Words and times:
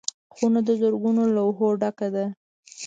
خونه 0.33 0.59
د 0.67 0.69
زرګونو 0.81 1.23
لوحو 1.35 1.67
ډکه 1.81 2.07
ده. 2.15 2.25